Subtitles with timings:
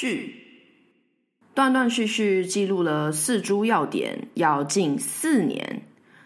[0.00, 0.34] 序，
[1.52, 5.82] 断断续续记录了四株要点，要近四年。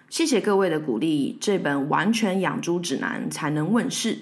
[0.08, 4.17] 谢谢各位的鼓励，这本完全养猪指南才能问世。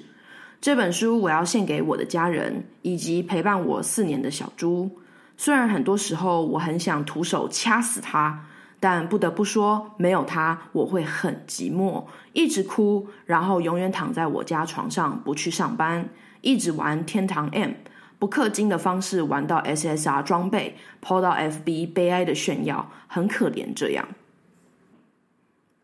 [0.58, 4.90] 这本书我要献给我的家人，以及陪伴我四年的小猪。
[5.36, 8.46] 虽然很多时候我很想徒手掐死它，
[8.80, 16.08] 但不得不说，没有它我会很寂寞，一直哭，然后永远躺在我家床上不去上班，
[16.40, 17.72] 一直玩天堂 M，
[18.22, 24.06] 不氪金的方式玩到 SSR 装备，抛到 FB 悲哀的炫耀，很可怜这样。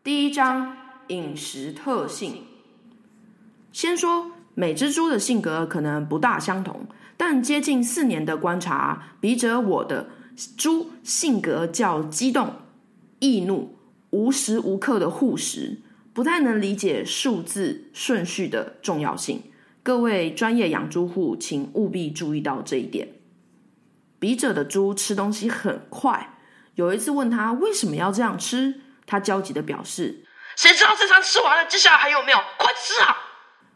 [0.01, 2.43] 第一章饮食特性。
[3.73, 10.07] 先说每只猪的性格可能不大相同，但接近四年的观察，笔者我的
[10.55, 12.53] 猪性格较激动、
[13.19, 13.75] 易怒、
[14.11, 15.81] 无时无刻的护食，
[16.13, 19.41] 不太能理解数字顺序的重要性。
[19.89, 23.09] 各位专业养猪户，请务必注意到这一点。
[24.19, 26.37] 笔者的猪吃东西很快，
[26.75, 28.81] 有一次问他为什么要这样吃。
[29.07, 30.23] 他焦急的表示
[30.55, 32.37] ：“谁知道这餐吃完了，接下来还有没有？
[32.59, 33.17] 快吃啊！”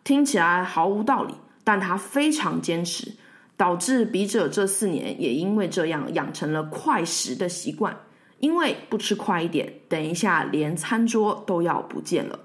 [0.05, 1.33] 听起来毫无道理，
[1.63, 3.11] 但他非常坚持，
[3.57, 7.97] 导致笔者这四年也因为这样养成了快食的习惯。
[8.37, 12.39] 因为不吃快一点，等一下连餐桌都要不见了。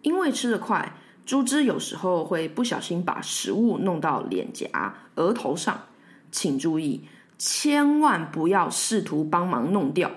[0.00, 0.94] 因为吃得快，
[1.30, 5.80] 猪只有时候会不小心把食物弄到脸颊、额头上，
[6.32, 10.10] 请注意，千万不要试图帮忙弄掉。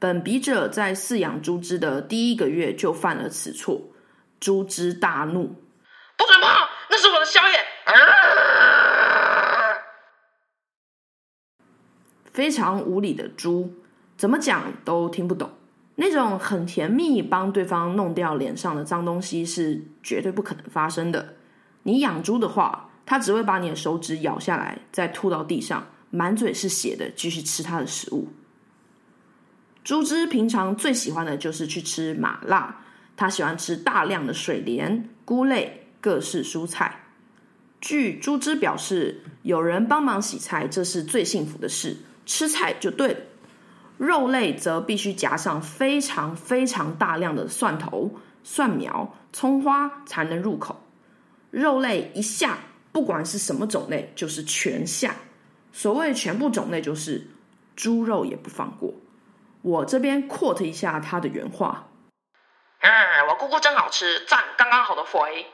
[0.00, 3.80] 本笔者在饲养猪只的第一个月就犯了此错，
[4.40, 5.44] 猪只大怒
[6.18, 6.50] ：“不准碰，
[6.90, 7.54] 那是我的宵夜！”
[12.34, 13.72] 非常无理的猪，
[14.16, 15.48] 怎么讲都听不懂。
[16.00, 21.34] 那种很甜蜜帮对方弄掉脸上的脏东西是绝对不可能发生的。
[21.82, 28.28] 你养猪的话，它只会把你的手指咬下来，再吐到地上，满嘴是血的继续吃它的食物。
[29.82, 32.80] 猪只平常最喜欢的就是去吃麻辣，
[33.16, 36.94] 它喜欢吃大量的水莲、菇类、各式蔬菜。
[37.80, 41.96] 据猪只表示，有人帮忙洗菜，这是最幸福的事。
[42.24, 43.20] 吃菜就对了。
[43.98, 48.10] 肉类则必须夹上非常非常大量的蒜头、
[48.42, 50.80] 蒜苗、葱花才能入口。
[51.50, 52.58] 肉类一下，
[52.92, 55.14] 不管是什么种类，就是全下。
[55.72, 57.26] 所谓全部种类，就是
[57.74, 58.94] 猪肉也不放过。
[59.62, 61.88] 我这边 quote 一下他的原话
[62.80, 62.90] ：“嗯，
[63.28, 65.46] 我姑姑真好吃，赞，刚刚好的肥。”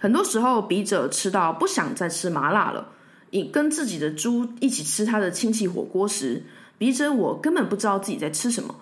[0.00, 2.92] 很多时候，笔者吃到不想再吃麻辣了，
[3.30, 6.44] 以跟自己的猪一起吃他的亲戚火锅时，
[6.78, 8.74] 笔者我根本不知道自己在吃什么，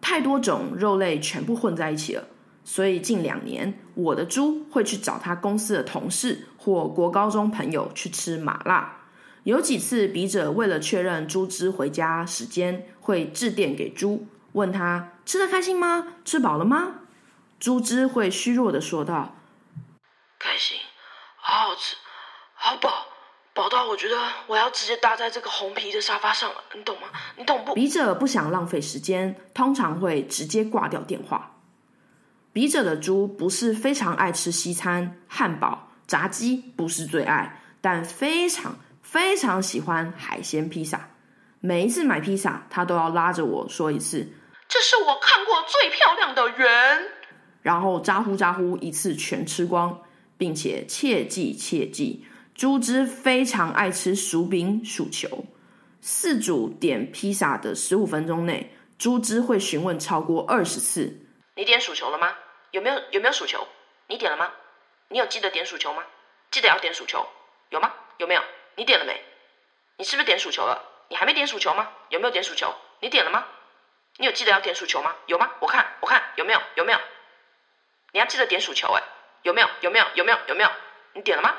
[0.00, 2.24] 太多种肉类全部混在一起了。
[2.64, 8.98] 所以近两年，我的猪会去找他公司的同事或国高中朋友去吃麻辣。
[9.44, 16.06] 有几次，笔者为了确认猪只回家时间，会致电给猪，问他吃的开心吗？
[16.24, 17.00] 吃饱了吗？
[17.58, 19.34] 猪只会虚弱的说道
[20.38, 20.76] ：“开心，
[21.36, 21.96] 好好吃，
[22.54, 22.90] 好饱，
[23.54, 27.08] 饱到我觉得我要直接搭在这个红皮的沙发上了，你懂吗？
[27.36, 31.56] 你懂不？”笔者不想浪费时间，通常会直接挂掉电话。
[32.52, 38.76] 笔者的猪不是非常爱吃西餐，汉堡、炸鸡不是最爱，但非常。
[39.02, 41.10] 非常喜欢海鲜披萨，
[41.60, 44.26] 每一次买披萨，他都要拉着我说一次
[44.68, 47.02] ：“这是我看过最漂亮的圆。”
[47.60, 50.00] 然后咋呼咋呼一次全吃光，
[50.38, 52.24] 并且切记切记，
[52.54, 55.44] 猪只非常爱吃薯饼薯球。
[56.00, 61.16] 四组点披萨的十五分钟内，猪只会询问超过二十次
[61.54, 62.34] ：“你点薯球了吗？
[62.72, 63.66] 有没有有没有薯球？
[64.08, 64.50] 你点了吗？
[65.08, 66.02] 你有记得点薯球吗？
[66.50, 67.26] 记得要点薯球，
[67.70, 67.92] 有吗？
[68.18, 68.42] 有没有？”
[68.74, 69.22] 你点了没？
[69.98, 70.82] 你是不是点薯球了？
[71.08, 71.88] 你还没点薯球吗？
[72.08, 72.74] 有没有点薯球？
[73.00, 73.44] 你点了吗？
[74.18, 75.14] 你有记得要点薯球吗？
[75.26, 75.50] 有吗？
[75.60, 76.60] 我看，我看有没有？
[76.74, 76.98] 有没有？
[78.12, 79.02] 你要记得点薯球哎，
[79.42, 79.68] 有没有？
[79.82, 80.06] 有没有？
[80.14, 80.38] 有没有？
[80.48, 80.70] 有没有？
[81.14, 81.54] 你点了吗？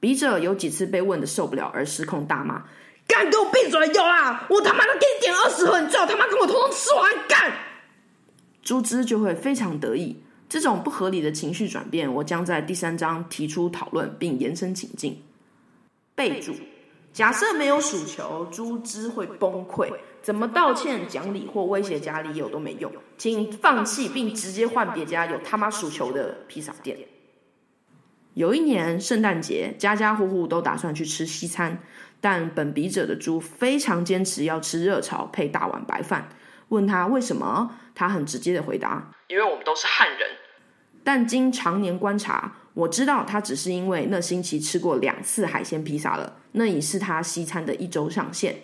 [0.00, 2.64] 笔者有几次被问的受不了而失控大骂
[3.08, 3.86] ：“干，给我闭嘴！
[3.88, 7.12] 有啦，我他妈的给你点二十盒，你最好他妈跟我通通吃完！
[7.28, 7.52] 干！”
[8.62, 10.16] 猪之就会非常得意。
[10.48, 15.20] 这种不合理的情绪转变，我将在第三章提出讨论并延伸情境。
[16.14, 16.52] 备注：
[17.12, 19.90] 假设没有薯球，猪之会崩溃。
[20.22, 26.98] 怎么道歉、讲理或威胁家里有都没用，请放弃并直接换别家有他妈薯球的披萨店。
[28.36, 31.80] 有一年圣诞节，家家户户都打算去吃西餐，
[32.20, 36.28] 但本笔者的猪非常坚持要吃热炒配大碗白饭。
[36.68, 40.28] 问他为什么，他很直接的回答：因为我们都是汉人。
[41.02, 48.54] 但经常年观察，我知道他只是因为那星期吃过两次海鲜披萨了，那已是他西餐的一周上限。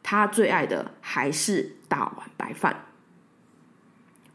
[0.00, 2.84] 他最爱的还是大碗白饭。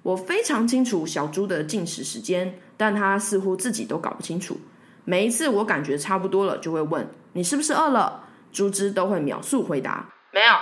[0.01, 4.59] 我非常清楚小猪的进食时间，但他似乎自己都搞不清楚。
[5.05, 10.53] 每一次我感觉差不多了，就会问你是不是饿了，猪只都会秒速回答没有。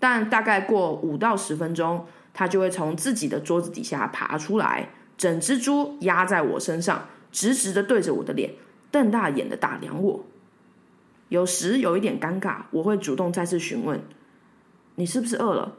[0.00, 8.54] 但大概过五到十分钟，它就会从自己的桌子底下爬出来，整只猪压在我身上，直直的对着我的脸，
[8.90, 10.24] 瞪大眼的打量我。
[11.28, 14.00] 有时有一点尴尬，我会主动再次询问
[14.96, 15.76] ：“你是不是饿了？”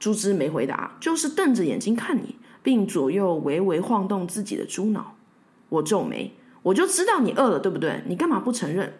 [0.00, 5.14] 猪只没回答，就是瞪着眼睛看你，并左右微微晃动自己的猪脑。
[5.68, 8.02] 我皱眉，我就知道你饿了，对不对？
[8.06, 8.98] 你干嘛不承认？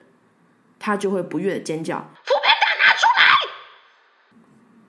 [0.78, 3.36] 他就会不悦的尖叫：“副片蛋拿出来！”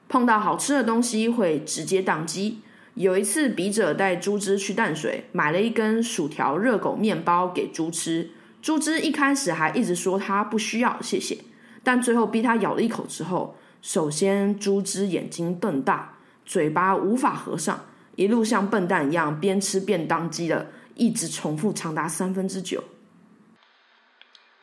[0.07, 2.62] 碰到好吃的东西会直接宕机。
[2.94, 8.31] 有一次，笔者带猪只去淡水，买了一根薯条、热狗面包给猪吃。
[8.62, 11.38] 猪只一开始还一直说他不需要，谢谢。
[11.83, 16.13] 但最后逼他咬了一口之后，首先猪只眼睛瞪大，
[16.45, 17.85] 嘴巴无法合上，
[18.15, 20.67] 一路像笨蛋一样边吃边当机的，
[21.01, 22.83] 一直重复长达三分之九。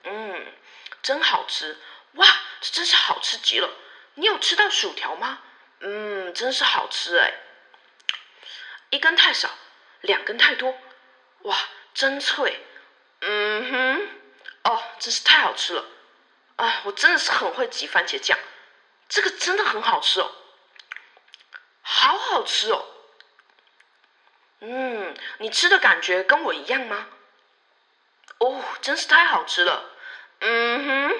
[0.04, 0.46] 嗯，
[1.02, 1.76] 真好吃
[2.12, 2.28] 哇！
[2.60, 3.68] 这真是好吃极了。
[4.14, 5.40] 你有吃到薯条吗？
[5.80, 7.34] 嗯，真是好吃哎。
[8.90, 9.50] 一根太少，
[10.02, 10.78] 两根太多，
[11.42, 11.56] 哇，
[11.92, 12.64] 真脆。
[13.20, 14.08] 嗯哼，
[14.62, 15.84] 哦，真是太好吃了！
[16.54, 18.38] 啊，我真的是很会挤番茄酱，
[19.08, 20.30] 这个真的很好吃哦，
[21.82, 22.84] 好好吃哦。
[24.60, 27.06] 嗯，你吃的感觉跟我一样吗？
[28.40, 29.82] 哦，真是太好吃了。
[30.40, 31.14] 嗯哼。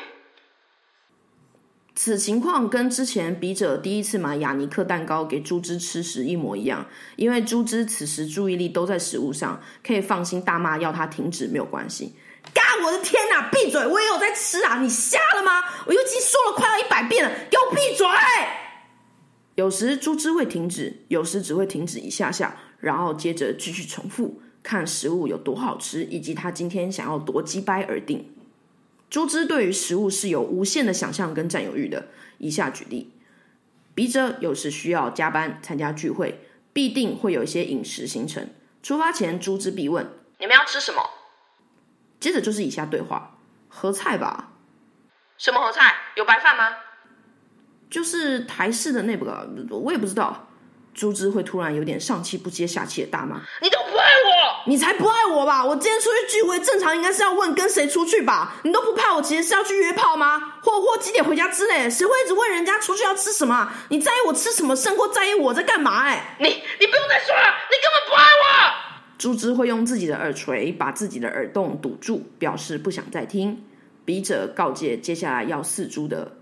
[1.94, 6.86] 此情况跟之前笔者第一次买雅尼克蛋糕给猪只吃时一模一样，
[7.16, 12.14] 因为猪只此时注意力都在食物上，可以放心大骂要它停止没有关系。
[12.54, 12.62] 嘎！
[12.84, 13.48] 我的天哪！
[13.50, 13.84] 闭嘴！
[13.84, 14.80] 我也有在吃啊！
[14.80, 15.64] 你瞎了吗？
[15.86, 18.06] 我已经说了快要一百遍了，给我闭嘴！
[19.56, 28.34] 有时猪只会停止，有时只会停止一下下，然后接着继续重复，看食物有多好吃，以及他今天想要多击掰而定。
[29.10, 32.08] 猪只对于食物是有无限的想象跟占有欲的。
[32.38, 33.10] 以下举例：
[33.94, 36.40] 笔者有时需要加班参加聚会，
[36.72, 38.48] 必定会有一些饮食行程。
[38.82, 40.06] 出发前，猪只必问
[40.38, 41.02] ：“你们要吃什么？”
[42.20, 43.38] 接着就是以下对话
[43.68, 44.52] ：“合菜吧
[45.36, 45.94] ？”“什么合菜？
[46.16, 46.76] 有白饭吗
[47.90, 50.47] ？”“就是台式的那个，我也不知道。”
[50.98, 55.64] 猪只会突然有点上气不接下气的大骂：“你都不爱我，你才不爱我吧？
[55.64, 58.56] 我今天出去聚会，正常应该是要问跟谁出去吧？
[58.64, 60.40] 你都不怕我其实是要去约炮吗？
[60.60, 61.88] 或或几点回家之类？
[61.88, 63.72] 谁会一直问人家出去要吃什么？
[63.90, 66.02] 你在意我吃什么，胜过在意我在干嘛？
[66.02, 68.74] 哎，你你不用再说了，你根本不爱我。”
[69.18, 73.64] 猪只会用自己的耳垂把自己的耳洞堵住，表示不想再听。
[74.04, 76.36] 笔者告诫接下来要饲猪的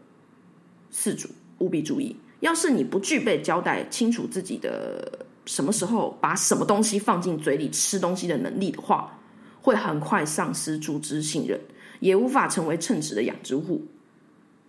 [0.92, 2.16] 饲主务必注意。
[2.46, 9.18] 要是你不具备交代清楚自己的什么时候把什么东西放进嘴里吃东西的能力的话，
[9.60, 11.60] 会很快丧失猪只信任，
[11.98, 13.84] 也无法成为称职的养殖户。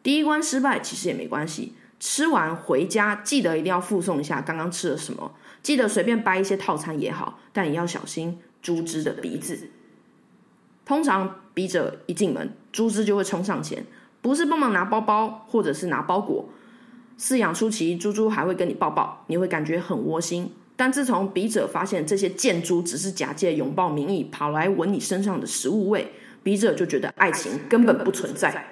[0.01, 5.31] 第一关失败其实也没关系，吃完回家记得一定要附送一下刚刚吃了什么，
[5.61, 9.69] 记得随便掰一些套餐也好，但也要小心猪只的鼻子。
[10.83, 13.85] 通常笔者一进门，猪只就会冲上前，
[14.21, 16.49] 不是帮忙拿包包，或者是拿包裹。
[17.19, 20.53] 饲养初期，猪猪还会跟你抱抱，你会感觉很窝心。
[20.75, 26.11] 但自从笔者发现这些贱猪只是假借拥抱名义跑来闻你身上的食物味，
[26.43, 28.67] 笔者就觉得爱情根本不存在。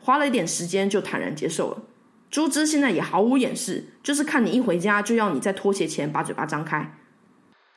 [0.00, 1.82] 花了一点时间就坦然接受了。
[2.30, 6.78] 猪只现在也毫无掩饰，就是看你一回家就要你在脱鞋前把嘴巴张开，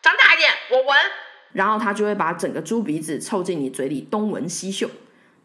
[0.01, 0.97] 张大一点，我闻。
[1.53, 4.89] 然后他就会把整个猪鼻子凑进你嘴里东闻西嗅，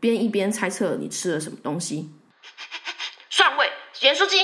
[0.00, 2.10] 边一边猜测你吃了什么东西。
[3.30, 3.66] 蒜味，
[4.00, 4.36] 盐酥鸡。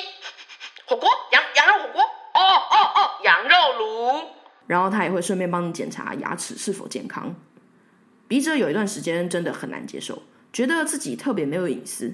[0.90, 4.28] 火锅羊羊肉火锅哦哦哦羊肉炉，
[4.66, 7.32] 然后他也会顺便帮你检查牙齿是否健康。
[8.26, 10.20] 笔者有一段时间真的很难接受，
[10.52, 12.12] 觉得自己特别没有隐私。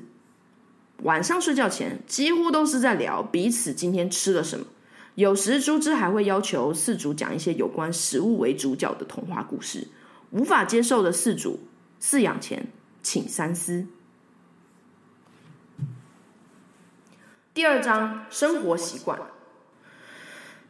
[1.05, 4.67] 晚上睡觉前几乎都是在聊彼此今天吃了什么，
[5.15, 9.89] 有时猪只还会要求饲主讲一些有关食物为主角的童话故事。
[10.33, 11.61] 无法接受的饲主
[11.99, 12.67] 饲养前
[13.03, 13.87] 请三思。
[17.57, 19.19] 第二章生活习惯，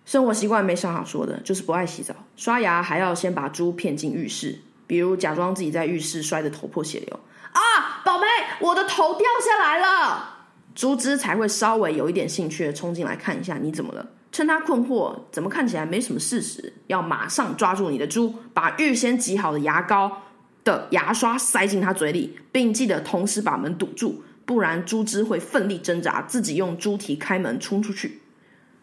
[0.05, 7.21] 生活习惯没啥好说的，就是不爱洗澡，刷牙还要先把猪骗进浴室，比如假装自己在浴室摔得头破血流。
[7.51, 7.61] 啊，
[8.05, 8.27] 宝贝，
[8.61, 20.23] 我的头掉下来了，猪只才会稍微有一点兴趣的冲进来看一下你怎么了，趁他困惑怎么看起来没什么事时，要马上抓住你的猪，把预先挤好的牙膏
[20.63, 28.23] 的牙刷塞进他嘴里，并记得同时把门堵住，不然猪只会奋力挣扎，自己用猪蹄开门冲出去。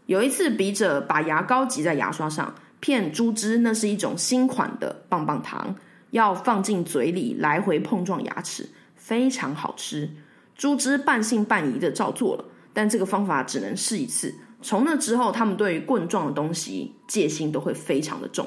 [0.05, 5.74] 有一次，笔者把牙膏挤在牙刷上，骗猪只那是一种新款的棒棒糖，
[6.12, 10.12] 要放进嘴里来回碰撞牙齿，非常好吃。
[10.55, 14.36] 猪只半信半疑的照做了，但这个方法只能试一次。
[14.62, 18.46] 从那之后，他们对于棍状的东西戒心都会非常的重。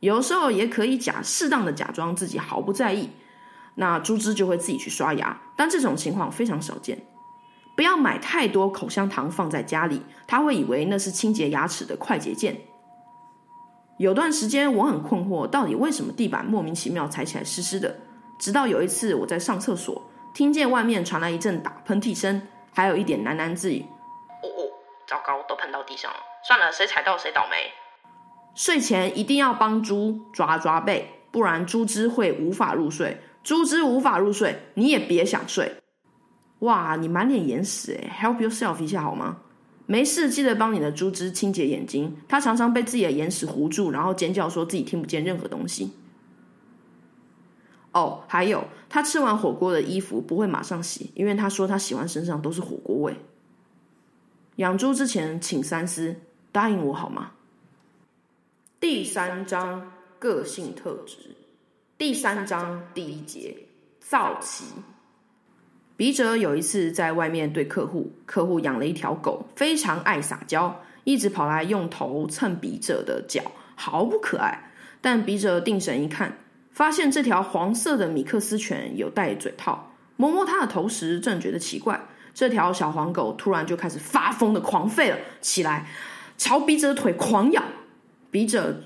[0.00, 3.10] 有时候也可以假适当的假装自己毫不在意，
[3.78, 5.40] 那猪只就会自己去刷牙。
[5.56, 6.98] 但这种情况非常少见。
[7.76, 12.60] 不要买太多口香糖放在家里，它会以为那是清洁牙齿的快捷键。
[13.98, 17.96] 有段时间我很困惑，到底为什么地板莫名其妙踩起来湿湿的？
[18.38, 20.02] 直到有一次我在上厕所，
[20.34, 22.42] 听见外面传来一阵打喷嚏声，
[22.72, 23.84] 还有一点喃喃自语。
[25.06, 26.18] 糟糕，都喷到地上了。
[26.46, 27.56] 算了，谁踩到谁倒霉。
[28.54, 33.20] 睡前一定要帮猪抓抓背，不然猪只会无法入睡。
[33.48, 35.74] 猪只无法入睡，你也别想睡。
[36.58, 39.38] 哇，你满脸眼屎哎！Help yourself 一下好吗？
[39.86, 42.14] 没事，记得帮你的猪只清洁眼睛。
[42.28, 45.90] 它常常被自己的眼屎糊住，然后尖叫说自己听不见任何东西。
[47.92, 53.16] 哦，还有，他吃完火锅的衣服不会马上洗，因为他说他喜欢身上都是火锅味。
[54.56, 56.14] 养猪之前，请三思，
[56.52, 57.30] 答应我好吗？
[58.78, 61.34] 第三章个性特质，
[61.98, 63.56] 第三章第一节
[63.98, 64.66] 造奇。
[65.96, 73.42] 笔者有一次在外面对客户，客户养了一条狗，非常爱撒娇，一直跑来用头蹭笔者的脚，
[73.74, 74.70] 毫不可爱。
[75.00, 76.38] 但笔者定神一看，
[76.70, 82.00] 发现这条黄色的米克斯犬有戴嘴套，摸摸它的头时，正觉得奇怪。
[82.32, 85.88] 这条小黄狗突然就开始发疯的狂吠了起来，
[86.36, 87.60] 朝笔者的腿狂咬。
[88.30, 88.84] 笔者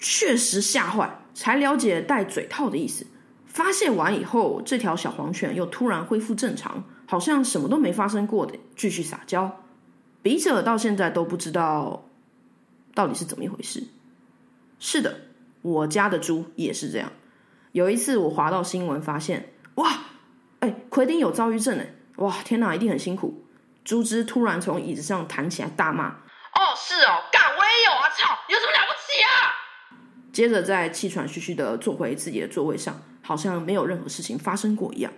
[0.00, 3.06] 确实吓坏，才了解戴嘴套的意思。
[3.46, 9.60] 发泄完以后，这条小黄犬又突然恢复正常，好像什么都没发生过的，继续撒娇。
[10.20, 12.04] 笔者到现在都不知道
[12.92, 13.84] 到底是怎么一回事。
[14.80, 15.20] 是的，
[15.62, 17.12] 我家的猪也是这样。
[17.70, 19.92] 有一次我滑到新闻，发现哇，
[20.58, 21.94] 哎，奎丁有躁郁症哎。
[22.16, 23.44] 哇，天哪，一定很辛苦！
[23.84, 26.08] 猪只突然从椅子上弹起来，大骂
[26.52, 28.10] ：“哦，是哦，干我也有啊！
[28.10, 28.34] 操，？”
[30.38, 35.12] 接着再气喘吁吁的坐回自己的座位上，好像没有任何事情发生过一样。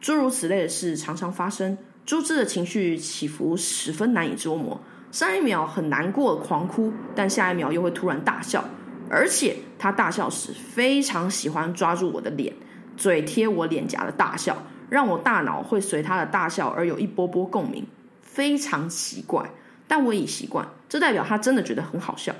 [0.00, 4.80] 诸如此类的事常常发生，猪只的情绪起伏十分难以捉摸。
[5.12, 8.64] 上一秒很难过狂哭，但下一秒又会突然大笑，
[9.10, 12.50] 而且他大笑时非常喜欢抓住我的脸，
[12.96, 14.56] 嘴贴我脸颊的大笑。
[14.88, 17.86] 让我大脑会随他的大笑而有一波波共鸣，
[18.22, 19.50] 非常奇怪，
[19.86, 20.66] 但我已习惯。
[20.88, 22.34] 这代表他真的觉得很好笑。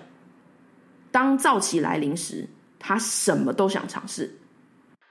[1.12, 2.48] 当造期来临时，
[2.78, 4.38] 他什么都想尝试。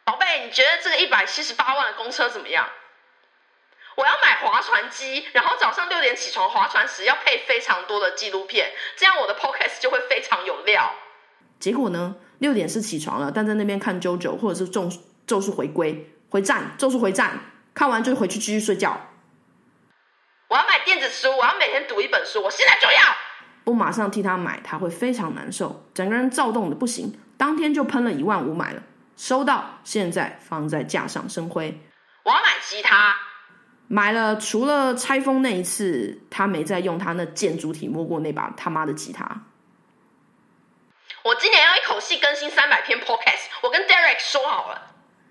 [0.06, 2.68] 宝贝，你觉得这个一百七十八万的公车怎么样？
[3.96, 10.96] 我要买划船机，然后早上六点起床划船时要配非常多的纪录片，这样我的 podcast 就会非常有料。
[11.60, 12.16] 结果呢？
[12.38, 14.90] 六点是起床了，但在那边看 JoJo 或者是咒
[15.28, 16.10] 咒术回归。
[16.30, 17.38] 回站，咒术回站，
[17.74, 19.10] 看完就回去继续睡觉。
[20.48, 23.00] 我要买电子书，我要每天读一本书，我现在就要。
[23.70, 27.14] 不马上替他买，他会非常难受，整个人躁动的不行。
[27.38, 28.82] 当天就喷了一万五买了，
[29.16, 31.80] 收到，现在放在架上生灰。
[32.24, 33.16] 我要买吉他，
[33.88, 39.44] 买了，除了拆封那一次，他没再用他那建筑体摸过那把他妈的吉他。
[41.24, 44.82] 我今年要一口气更新三百篇 podcast，我跟 Derek 说好了。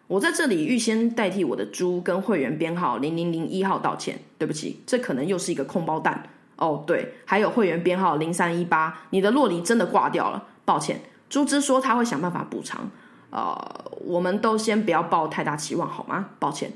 [0.06, 6.22] 我在这里预先代替我的猪跟会员编号零零零一号道歉，对不起，这可能又是一个空包弹
[6.58, 6.84] 哦。
[6.86, 11.00] 对，还有会员编号零三一八，你的洛梨真的挂掉了，抱歉。
[11.30, 12.90] 猪之说他会想办法补偿，
[13.30, 13.56] 呃，
[14.04, 16.30] 我们都先不要抱太大期望好吗？
[16.38, 16.72] 抱歉。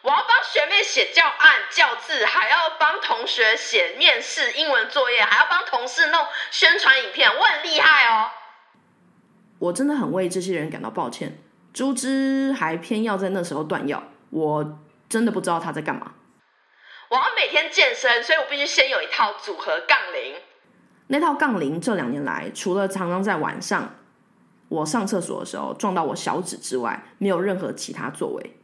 [0.00, 6.20] 我要帮学妹写教案、教字，还要帮同学写面试英文作业，还要帮同事弄
[6.52, 8.30] 宣传影片，我很厉害哦。
[9.58, 11.42] 我真的很为这些人感到抱歉。
[11.74, 14.78] 猪之还偏要在那时候断药，我
[15.08, 16.12] 真的不知道他在干嘛。
[17.10, 20.34] 我要每天健身，所以我必须先有一套组合杠铃。
[21.06, 23.94] 那套杠铃这两年来，除了常常在晚上
[24.68, 28.54] 我上厕所的时候撞到我小指之外，没有任何其他作为。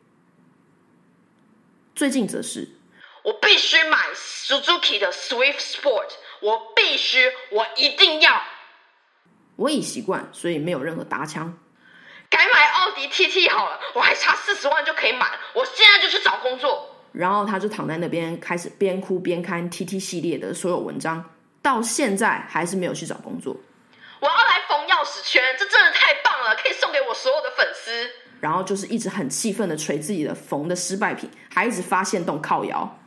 [1.94, 2.68] 最近则是，
[3.22, 6.10] 我必须买 Suzuki 的 Swift Sport，
[6.42, 8.42] 我必须，我一定要。
[9.56, 11.56] 我已习惯，所以没有任何搭腔。
[12.28, 16.93] 改买奥迪 TT 好了，我还差四十万就可以买，我现在就去找工作。
[17.14, 21.24] 然后他就躺在那边，开始边哭边看 TT 系列的所有文章。
[21.62, 23.56] 到现在还是没有去找工作。
[24.20, 28.10] 我要来缝钥匙圈，这真的太棒了，可以送给我所有的粉丝。
[28.40, 32.98] 然后就是一直很气愤的捶自己的缝的失败品，还一直发现洞靠摇。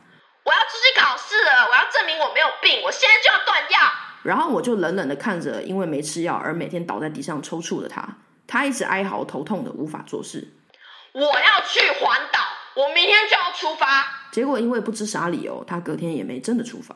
[0.44, 3.78] 我要出去考试了，我要证明我没有病，我现在就要断药。
[4.22, 8.08] 然后我就冷冷的看着因为没吃药而每天倒在地上抽搐的他，
[8.46, 10.48] 他一直哀嚎头痛的无法做事。
[11.12, 12.40] 我要去环岛，
[12.78, 14.06] 我明天就要出发。
[14.30, 16.94] 结果因为不知啥理由，他隔天也没真的出发。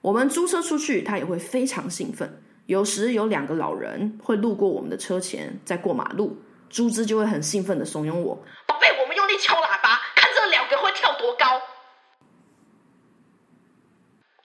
[0.00, 2.40] 我们租车出去，他也会非常兴奋。
[2.66, 6.40] 有时有两个老人会路过我们的车前，在过马路。
[6.68, 8.36] 猪只就会很兴奋的怂恿我，
[8.68, 11.58] 宝贝，我们用力敲喇叭，看这两个会跳多高。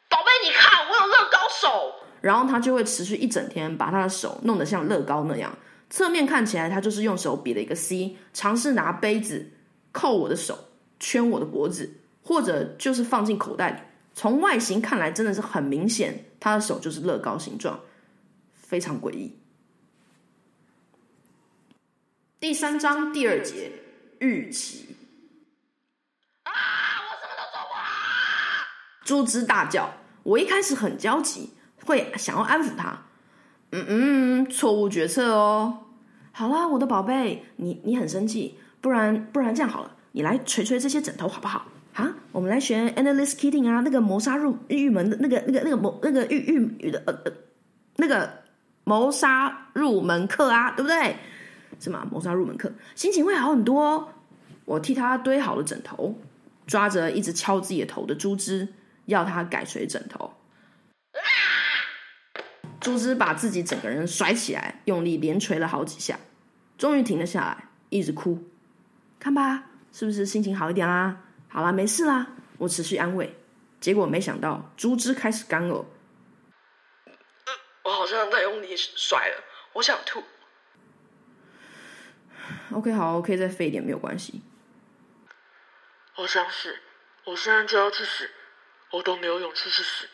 [0.10, 1.94] 宝贝，你看我有乐高手。
[2.22, 5.56] 然后他就会持续一整天，把他的手弄得像乐高那样，
[5.92, 9.52] 侧面看起来他就是用手比了一个 C，尝试拿杯子
[9.96, 10.60] 扣我的手，
[11.00, 11.90] 圈我的脖子，
[12.22, 13.78] 或者就是放进口袋里。
[14.14, 17.80] 从外形看来，真的是很明显，他的手就是乐高形状，
[18.54, 19.34] 非常诡异。
[22.42, 23.72] 第三章第二节
[24.20, 24.98] 预期
[26.44, 26.52] 啊！
[26.52, 28.68] 我什么都做不好。
[29.06, 29.90] 猪只大叫。
[30.24, 31.54] 我一开始很焦急，
[31.86, 33.06] 会想要安抚他。
[33.72, 35.86] 嗯嗯，错误决策哦。
[36.34, 41.66] 好啦，我的宝贝，你你很生气，不然不然这样好了，你来捶捶这些枕头好不好？
[41.94, 47.32] 啊，我们来学 Endless Kitting 啊，那个谋杀入狱门的那个那个那个谋那个狱狱狱的呃呃
[47.96, 48.44] 那个
[48.84, 51.16] 谋杀入门课啊，对不对？
[51.80, 52.08] 是吗？
[52.12, 53.82] 谋杀入门课，心情会好很多。
[53.82, 54.10] 哦
[54.66, 56.16] 我替他堆好了枕头，
[56.68, 58.68] 抓着一直敲自己的头的猪只，
[59.06, 60.32] 要他改捶枕头。
[62.80, 66.20] 猪只把自己整个人甩起来，用力连捶了好几下，
[66.78, 68.44] 终于停了下来，一直哭。
[69.20, 71.22] 看吧，是不是心情好一点啦？
[71.48, 72.28] 好啦，没事啦。
[72.58, 73.36] 我持续安慰，
[73.80, 75.86] 结果没想到猪只开始干呕。
[77.84, 79.44] 我好像在用力甩了，
[79.74, 80.24] 我想吐。
[82.72, 84.42] OK，好，OK，再废一点没有关系。
[86.18, 86.76] 我想死，
[87.26, 88.30] 我现在就要去死，
[88.92, 90.08] 我都没有勇气去死。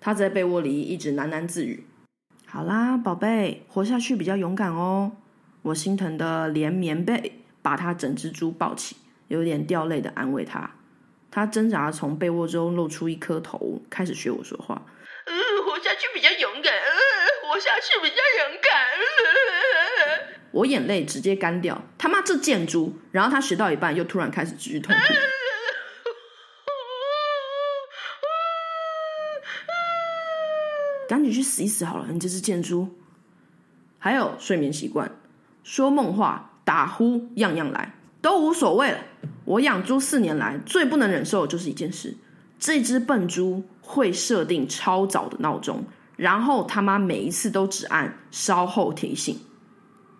[0.00, 1.86] 他在被窝里一直喃喃自语
[2.46, 5.12] ：“好啦，宝贝，活下去比较勇敢哦。”
[5.62, 8.94] 我心疼的连棉被把他整只猪抱起，
[9.28, 10.70] 有点掉泪的安慰他。
[11.30, 14.82] 他挣扎从被窝中露出一颗头，开始学我说话
[15.24, 15.32] ：“嗯，
[15.64, 18.70] 活下去比较勇敢，嗯，活下去比较勇敢。”
[20.52, 22.98] 我眼泪直接干掉，他妈这贱猪！
[23.10, 25.00] 然后他学到一半，又突然开始继续痛苦。
[31.08, 32.94] 赶紧去死一死好了，你这只贱猪！
[33.98, 35.10] 还有睡眠习惯，
[35.62, 38.98] 说梦话、打呼，样样来，都无所谓了。
[39.44, 42.16] 我养猪四年来，最不能忍受的就是一件事：
[42.58, 45.84] 这只笨猪会设定超早的闹钟，
[46.16, 49.38] 然后他妈每一次都只按稍后提醒。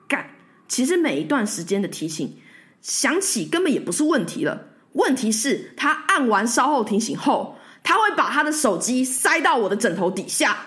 [0.06, 0.28] 干
[0.68, 2.36] 其实每一段时间的提醒
[2.82, 10.58] 响起根本也不是问题了，问题是他按完稍后提醒后，他会把他的手机塞到我的枕头底下。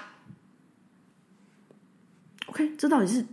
[2.47, 3.23] OK，这到底是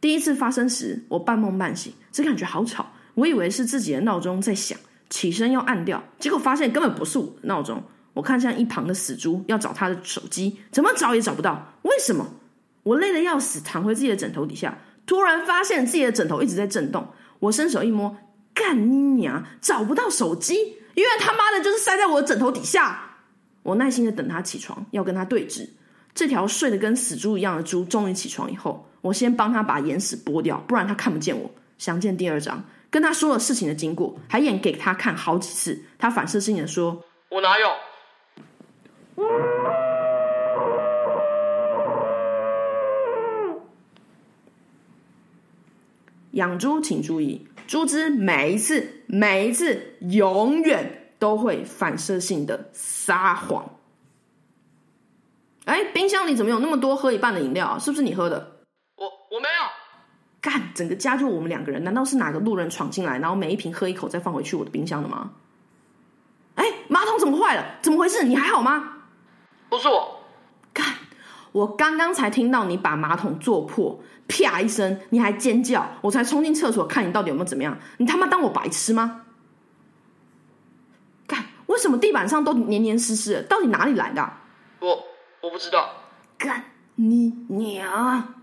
[0.00, 2.86] 第一次发生时，我半梦半醒，只感觉好吵。
[3.14, 4.78] 我以为是自己的闹钟在响，
[5.10, 7.82] 起身要按掉，结果发现根本不是我的闹钟。
[8.14, 11.74] 我看向一旁的死猪，要找他的手机，怎么找也找不到。
[11.82, 12.26] 为什么？
[12.82, 14.78] 我累得要死，躺回自己的枕头底下。
[15.06, 17.06] 突然发现自己的枕头一直在震动，
[17.38, 18.16] 我伸手一摸，
[18.54, 20.54] 干你娘，找不到手机，
[20.94, 23.06] 因为他妈的就是塞在我的枕头底下。
[23.62, 25.68] 我耐心的等他起床，要跟他对峙。
[26.14, 31.50] 这条睡得跟死猪一样的猪终于起床以后，我先帮他把眼屎剥掉，不然他看不见我。
[31.78, 35.82] 详见第二章，跟他说了事情的经过，还演给他看好几次。
[35.98, 37.66] 他反射性的说：“我哪有？”
[46.32, 53.68] 养猪请注意，猪只每一次、每一次、永远都会反射性的撒谎。
[55.70, 57.78] 哎，冰箱里怎么有那么多喝一半的饮料啊？
[57.78, 58.64] 是不是你喝的？
[58.96, 60.40] 我我没有。
[60.40, 65.30] 干，整个家就我们两个人，难道是哪个路人闯进来，然后每一瓶喝一口再放回去我的冰箱的吗？
[66.56, 67.64] 哎，马桶怎么坏了？
[67.82, 68.24] 怎么回事？
[68.24, 68.96] 你还好吗？
[69.68, 70.20] 不是我。
[70.72, 70.84] 干，
[71.52, 74.02] 我刚刚才听到你把马桶坐破。
[74.26, 77.78] 啪一声，你还尖叫，我才冲进厕所看你到底有没有怎么样？
[77.98, 79.22] 你他妈当我白痴吗？
[81.26, 83.42] 干，为什么地板上都黏黏湿湿的？
[83.42, 84.32] 到底哪里来的？
[84.78, 85.04] 我
[85.42, 85.90] 我不知道。
[86.38, 88.34] 干你娘！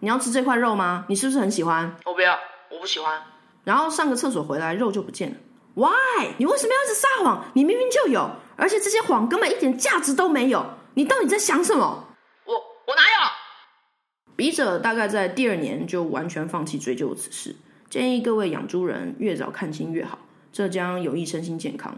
[0.00, 1.04] 你要吃这块肉吗？
[1.08, 1.96] 你是不是很喜欢？
[2.04, 2.38] 我不要，
[2.70, 3.22] 我不喜欢。
[3.64, 5.36] 然后上个厕所回来，肉就不见了。
[5.74, 6.34] Why？
[6.38, 7.44] 你为什么要一直撒谎？
[7.54, 8.30] 你明明就有。
[8.56, 10.64] 而且这些谎根本一点价值都没有。
[10.94, 12.08] 你到底在想什么？
[12.44, 14.34] 我我哪有？
[14.34, 17.56] 笔者大概在第二年就完全放弃追究此事，
[17.90, 20.18] 建议各位养猪人越早看清越好，
[20.52, 21.96] 这将有益身心健康。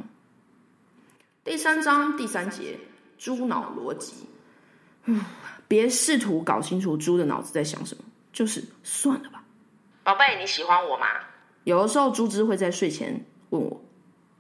[1.45, 2.79] 第三章第三节，
[3.21, 4.15] 猪脑逻辑。
[5.05, 5.23] 嗯，
[5.69, 8.03] 别试图搞清楚猪的脑子在想什么，
[8.33, 9.45] 就是算了吧。
[10.03, 11.07] 宝贝，你喜欢我吗？
[11.65, 13.83] 有的时候，猪只会在睡前问我：“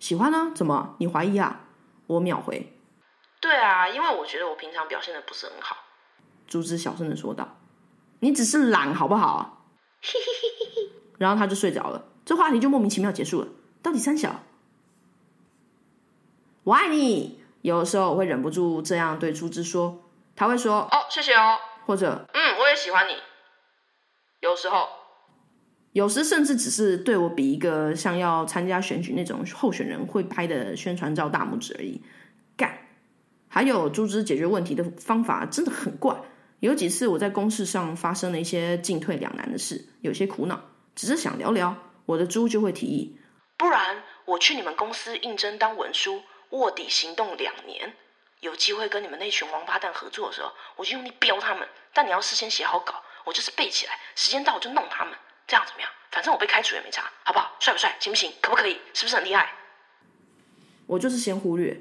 [0.00, 0.52] 喜欢呢？
[0.54, 0.96] 怎么？
[0.98, 1.60] 你怀疑啊？”
[2.08, 2.72] 我秒回
[3.40, 5.76] ：“对啊，因为我觉得我平常表现的不是很好。”
[6.48, 7.58] 猪只小声的说道
[8.20, 9.66] ：“你只是懒，好不好？”
[11.18, 13.48] 然后他就睡着了，这话题就莫名其妙结束了。
[13.82, 14.40] 到底三小，
[16.64, 17.39] 我爱你。
[17.62, 20.02] 有的时候我会忍不住这样对猪只说，
[20.34, 23.12] 他会说：“哦，谢谢哦。”或者：“嗯，我也喜欢你。”
[24.40, 24.88] 有时候。
[25.92, 32.00] 有时甚至只是对我比一个像要参加选举那种候选人会拍的宣传照大拇指而已。
[32.56, 32.78] 干，
[33.48, 36.16] 还有猪只解决问题的方法真的很怪。
[36.60, 40.60] 有几次我在公事上发生了一些进退两难的事，有些苦恼，
[40.94, 43.18] 只是想聊聊，我的猪就会提议：
[43.58, 43.96] 不然
[44.26, 47.94] 我去你们公司应征当文书，卧底行动两年，
[48.40, 51.68] 有机会跟你们那群王八蛋合作的时候，我就用力飙他们。
[51.92, 55.14] 但你要事先写好稿，我就是背起来，时间到我就弄他们。
[55.46, 55.90] 这样怎么样？
[56.12, 57.56] 反正我被开除也没差，好不好？
[57.58, 57.96] 帅不帅？
[57.98, 58.32] 行不行？
[58.40, 58.80] 可不可以？
[58.94, 59.52] 是不是很厉害？
[60.86, 61.80] 我就是先忽略。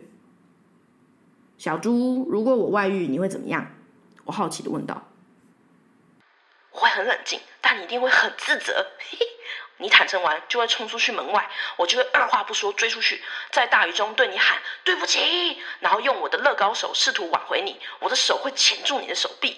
[1.57, 3.75] 小猪，如果我外遇，你会怎么样？
[4.25, 5.07] 我好奇的问道。
[6.71, 8.87] 我会很冷静，但你一定会很自责。
[9.79, 17.79] 你坦诚完，就会冲出去门外，我就会二话不说追出去，在大雨中对你喊对不起，然后用我的乐高手试图挽回你。
[17.99, 19.57] 我的手会钳住你的手臂，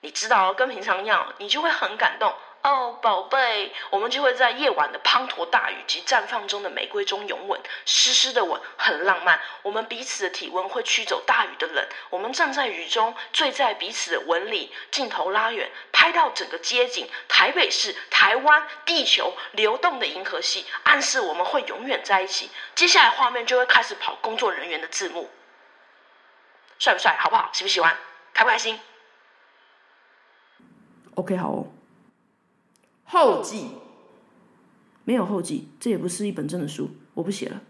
[0.00, 2.34] 你知道，跟平常一样，你就会很感动。
[2.60, 9.40] 哦，宝贝，我们就会在夜晚的滂沱大雨及绽放中的玫瑰中拥吻，湿湿的吻很浪漫。
[9.62, 14.72] 我们彼此的体温会驱走大雨的冷，我们站在雨中，醉在彼此的吻里。
[14.90, 22.50] 镜头拉远，拍到整个街景，台北市、台湾、地球流动的银河系，暗示我们会永远在一起。
[22.74, 25.30] 接下来画面就会开始跑工作人员的字幕，
[26.80, 27.16] 帅不帅？
[27.18, 27.48] 好不好？
[27.52, 27.96] 喜不喜欢？
[28.34, 28.78] 开不开心
[31.14, 31.77] ？OK，好哦。
[33.10, 33.68] 后记
[35.04, 37.62] 没有后记，这也不是一本真的书，我不写了。